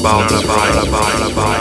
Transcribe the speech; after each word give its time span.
about, 0.00 0.30
it's 0.30 0.44
not 0.44 0.44
about, 0.44 0.76
it's 0.76 0.76
not 0.76 0.92
about, 0.92 1.14
it's 1.14 1.20
not 1.20 1.32
about. 1.32 1.55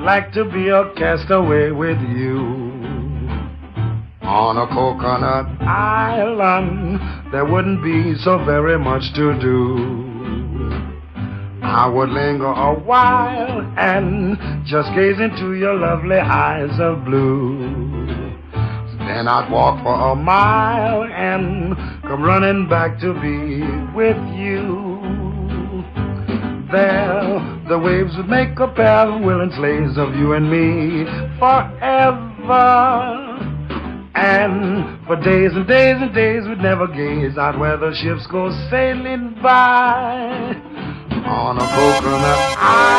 I'd 0.00 0.06
like 0.06 0.32
to 0.32 0.46
be 0.46 0.70
a 0.70 0.90
castaway 0.94 1.72
with 1.72 2.00
you. 2.00 2.38
On 4.22 4.56
a 4.56 4.66
coconut 4.68 5.60
island, 5.60 6.98
there 7.30 7.44
wouldn't 7.44 7.84
be 7.84 8.14
so 8.24 8.42
very 8.46 8.78
much 8.78 9.12
to 9.12 9.38
do. 9.38 10.80
I 11.62 11.86
would 11.86 12.08
linger 12.08 12.46
a 12.46 12.80
while 12.80 13.60
and 13.76 14.38
just 14.64 14.88
gaze 14.94 15.20
into 15.20 15.52
your 15.52 15.74
lovely 15.74 16.16
eyes 16.16 16.80
of 16.80 17.04
blue. 17.04 17.58
Then 19.00 19.28
I'd 19.28 19.50
walk 19.52 19.82
for 19.82 20.12
a 20.12 20.16
mile 20.16 21.04
and 21.04 21.76
come 22.04 22.22
running 22.22 22.70
back 22.70 22.98
to 23.00 23.12
be 23.20 23.60
with 23.94 24.16
you. 24.34 24.89
There, 26.72 27.64
the 27.68 27.78
waves 27.78 28.16
would 28.16 28.28
make 28.28 28.56
a 28.60 28.68
pair 28.68 29.08
of 29.10 29.22
willing 29.22 29.50
slaves 29.56 29.98
of 29.98 30.14
you 30.14 30.34
and 30.34 30.48
me 30.48 31.04
forever. 31.40 32.60
And 34.14 35.04
for 35.04 35.16
days 35.16 35.50
and 35.54 35.66
days 35.66 35.96
and 35.98 36.14
days 36.14 36.46
we'd 36.46 36.58
never 36.58 36.86
gaze 36.86 37.36
out 37.36 37.58
where 37.58 37.76
the 37.76 37.92
ships 37.94 38.24
go 38.28 38.50
sailing 38.70 39.36
by. 39.42 40.54
On 41.26 41.56
a 41.56 41.60
coconut 41.60 42.56
island, 42.56 42.89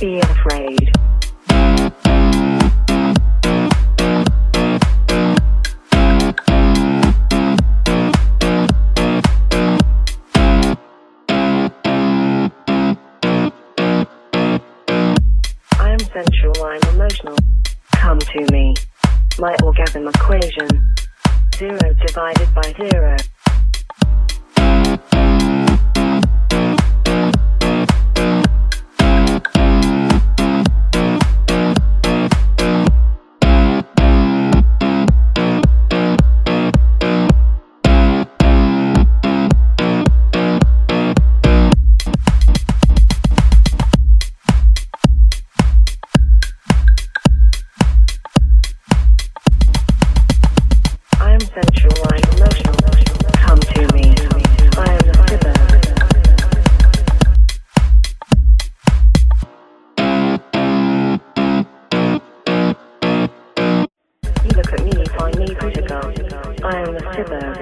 be 0.00 0.20
afraid. 0.20 0.92
I 15.72 15.90
am 15.90 15.98
sensual, 15.98 16.64
I'm 16.64 16.80
emotional. 16.94 17.36
Come 17.92 18.18
to 18.20 18.46
me. 18.52 18.74
My 19.38 19.56
orgasm 19.64 20.06
equation. 20.06 20.68
Zero 21.56 21.94
divided 22.06 22.54
by 22.54 22.72
zero. 22.76 23.16
Critical. 65.58 65.98
I 66.64 66.80
am 66.80 66.94
the 66.94 67.00
cyborg. 67.00 67.56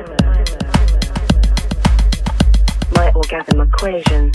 My 2.94 3.10
orgasm 3.14 3.60
equation. 3.60 4.32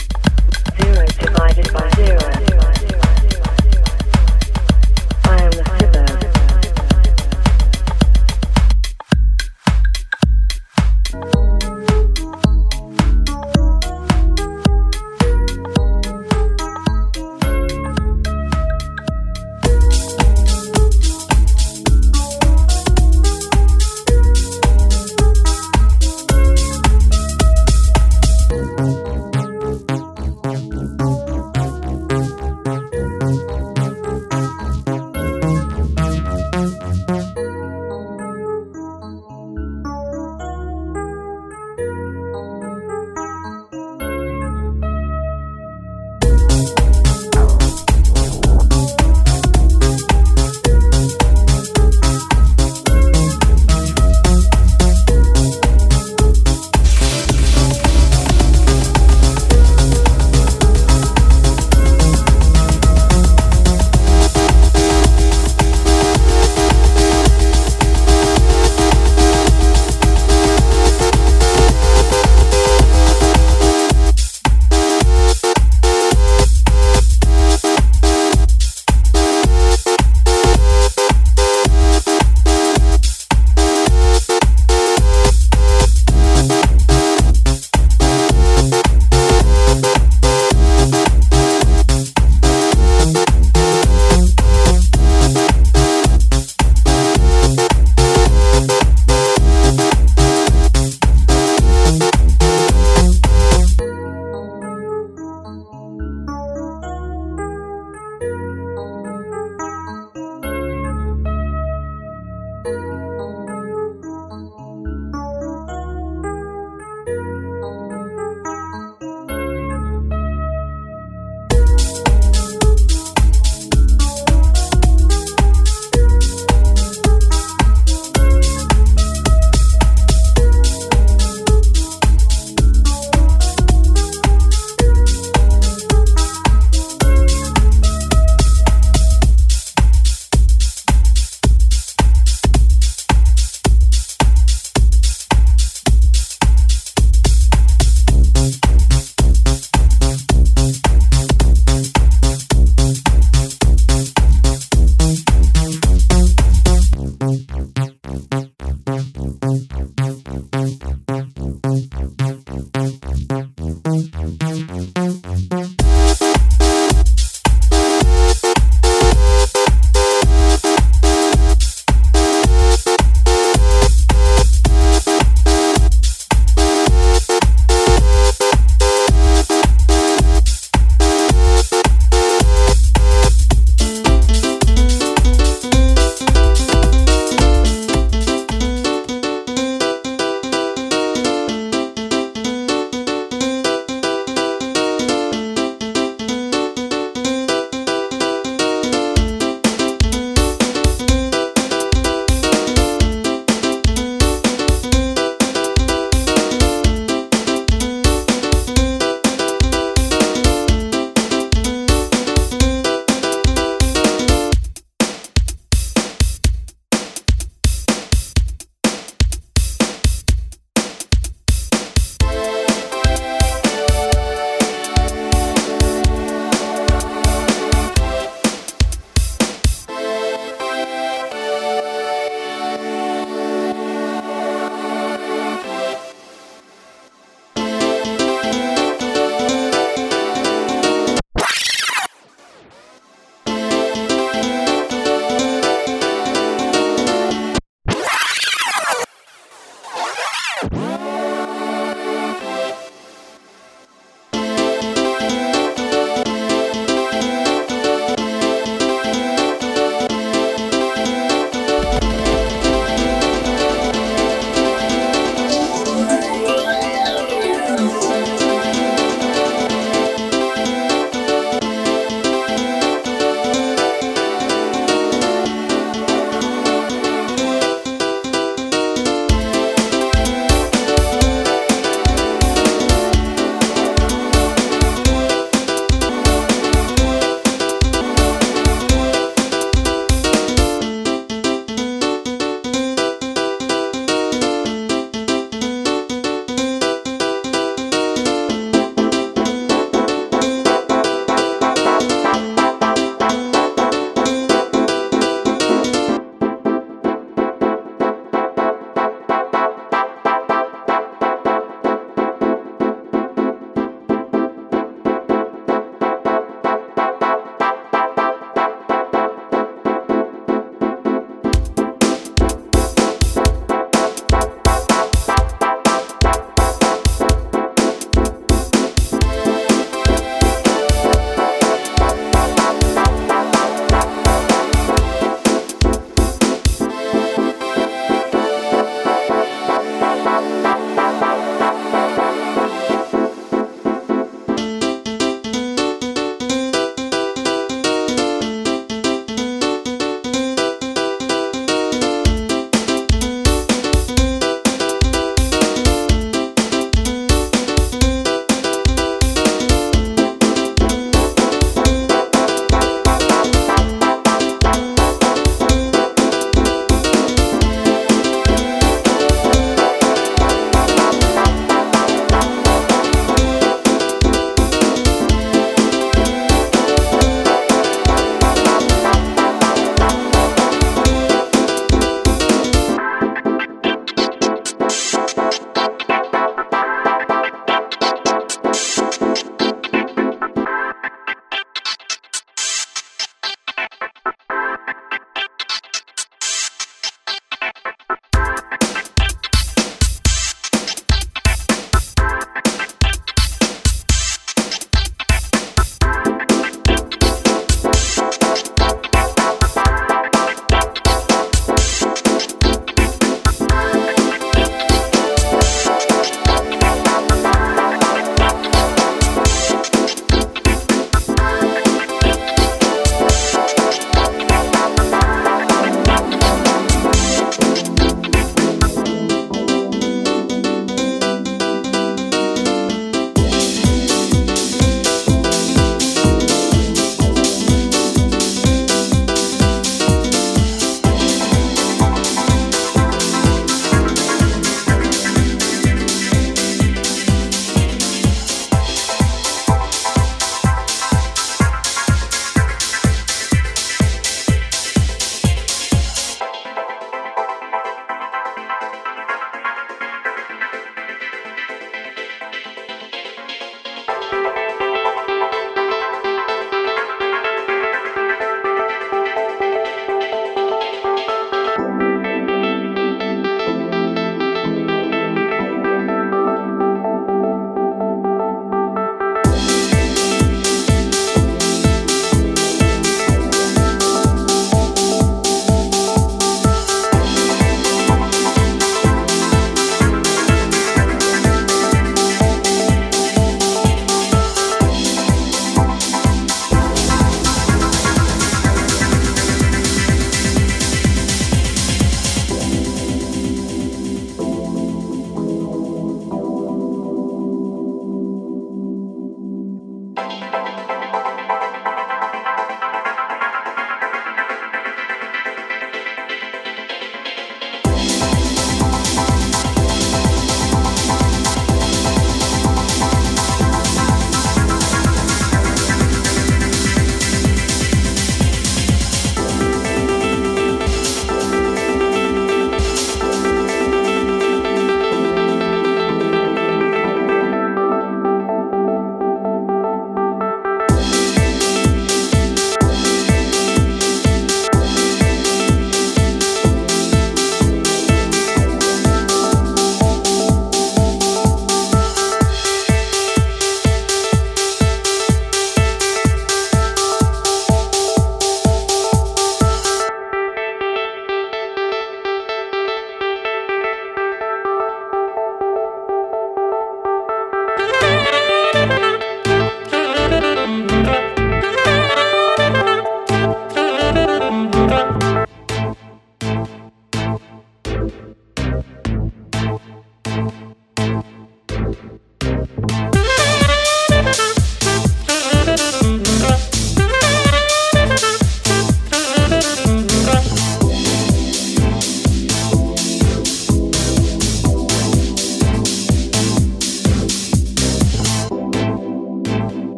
Zero 0.81 1.05
divided 1.19 1.71
by 1.73 1.89
zero. 1.95 2.70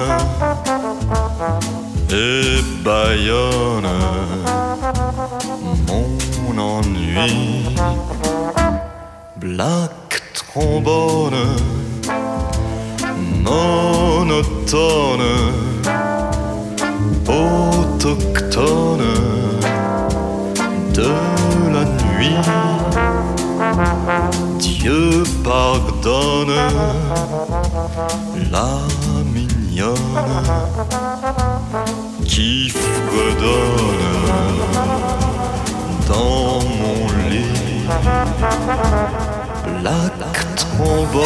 Gramophone 0.00 1.80
et 2.10 2.62
baillonne 2.84 3.88
mon 5.86 6.58
ennui. 6.58 7.64
Black 9.36 10.22
trombone, 10.34 11.56
monotone, 13.44 15.32
autochtone 17.28 19.12
de 20.94 21.10
la 21.72 21.84
nuit. 21.84 22.40
Dieu 24.58 25.22
pardonne 25.44 26.56
la 28.50 28.70
qui 32.26 32.70
fredonne 32.70 34.00
dans 36.08 36.60
mon 36.80 37.06
lit. 37.28 37.86
Black 39.80 40.56
trombone, 40.56 41.24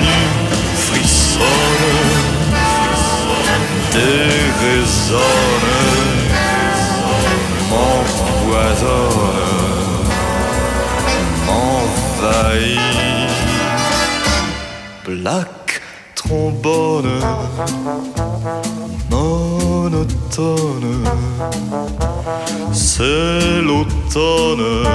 nu, 0.00 0.18
frissonne, 0.76 1.71
déraisonne, 3.92 5.20
m'empoisonne, 7.70 8.92
m'envahit. 11.46 12.80
Black 15.06 15.82
trombone, 16.14 17.20
monotone, 19.10 21.04
c'est 22.72 23.60
l'automne 23.60 24.86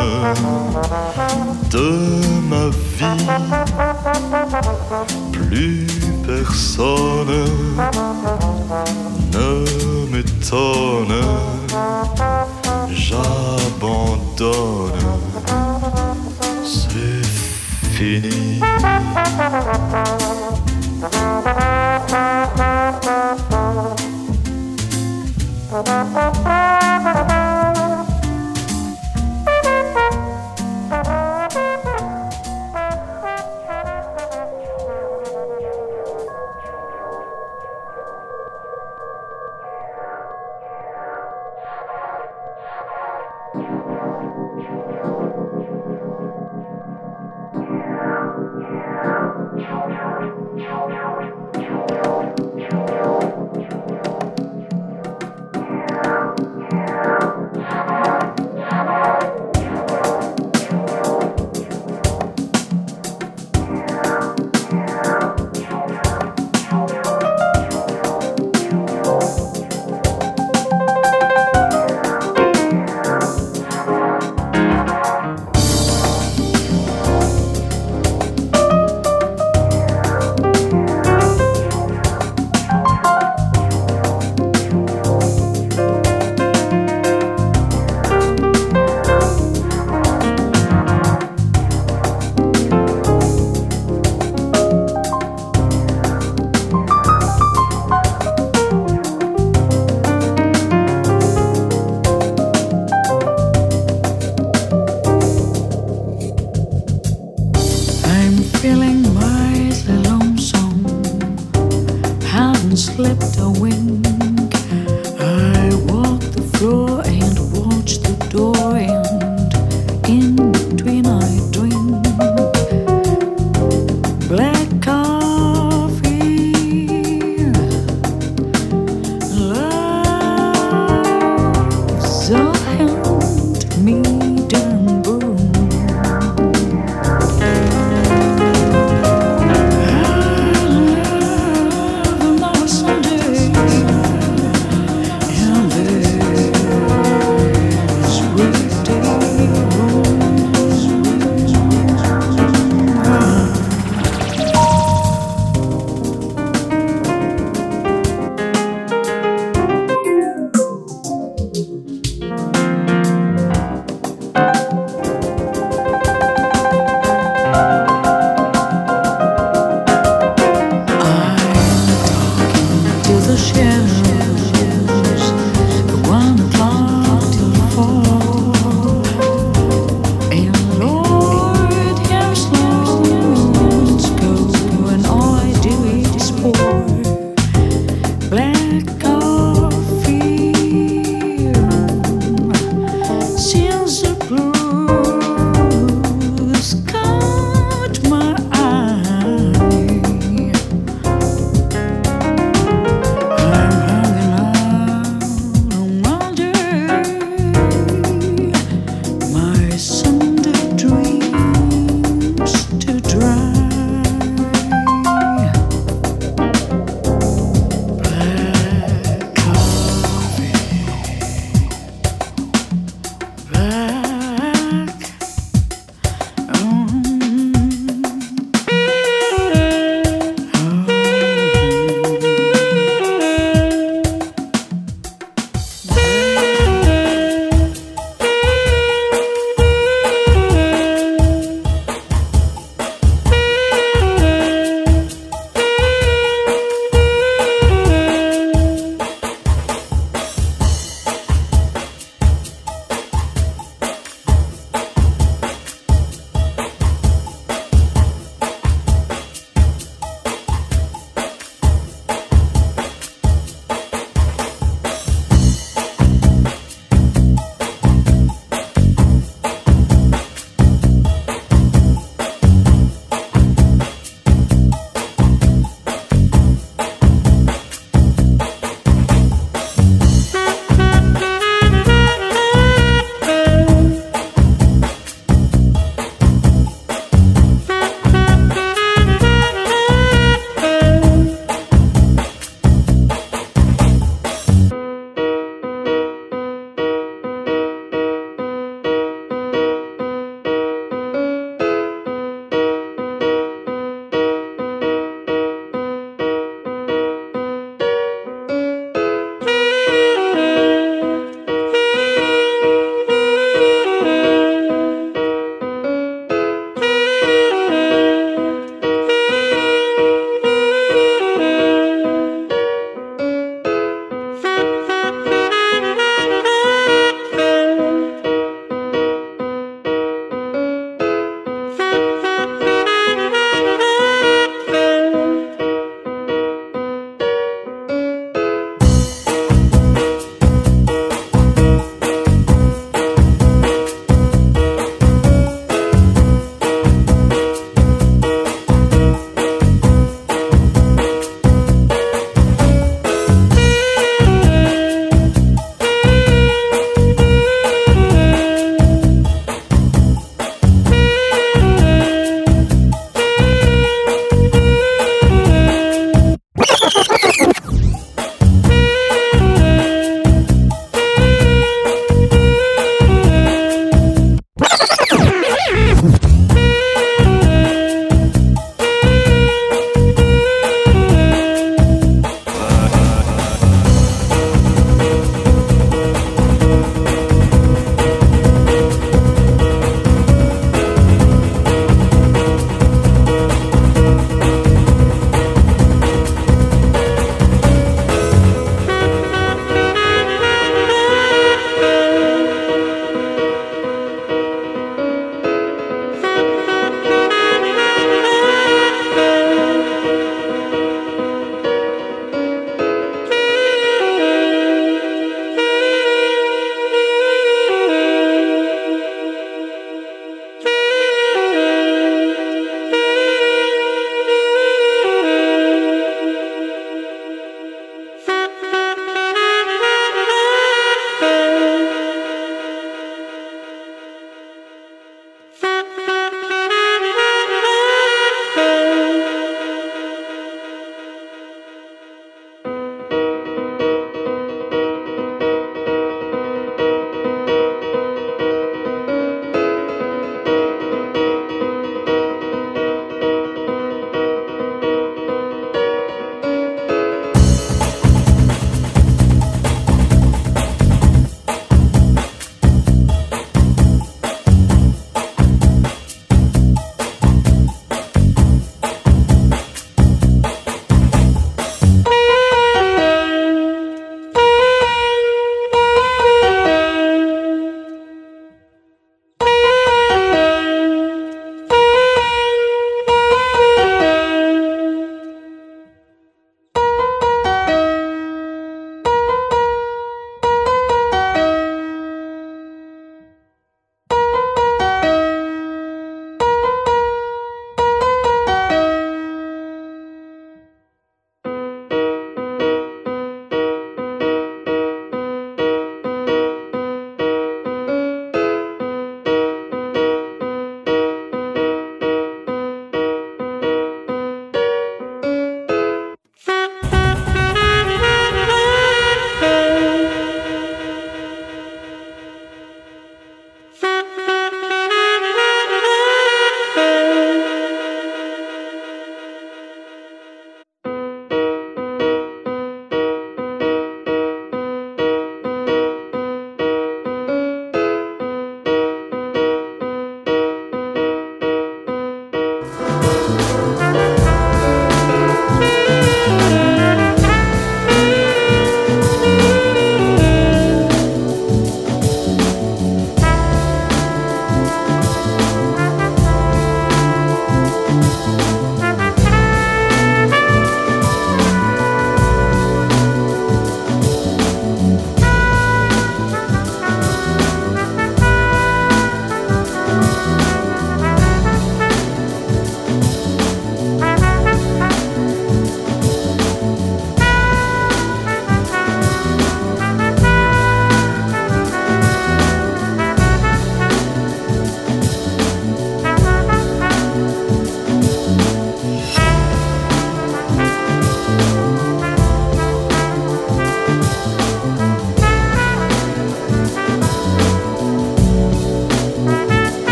de 1.69 1.89
ma 2.49 2.65
vie. 2.97 3.25
Plus 5.33 6.06
personne 6.27 7.45
ne 9.33 9.65
m'étonne, 10.11 11.23
j'abandonne, 12.93 14.11
c'est 16.65 17.25
fini. 17.95 18.59